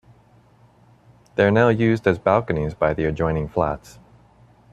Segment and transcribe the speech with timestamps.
[1.35, 3.99] They are now used as balconies by the adjoining flats.